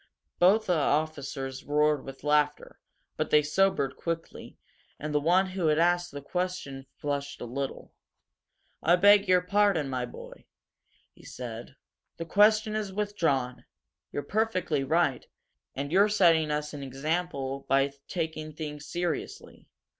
[0.39, 2.79] Both the officers roared with laughter,
[3.17, 4.57] but they sobered quickly,
[4.99, 7.93] and the one who had asked the question flushed a little.
[8.81, 10.47] "I beg your pardon, my boy,"
[11.13, 11.75] he said.
[12.17, 13.65] "The question is withdrawn.
[14.11, 15.27] You're perfectly right
[15.75, 19.67] and you're setting us an example by taking things seriously.